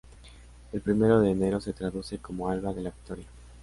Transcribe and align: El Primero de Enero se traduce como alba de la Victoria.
El 0.73 0.81
Primero 0.81 1.21
de 1.21 1.29
Enero 1.29 1.61
se 1.61 1.73
traduce 1.73 2.17
como 2.17 2.49
alba 2.49 2.73
de 2.73 2.81
la 2.81 2.89
Victoria. 2.89 3.27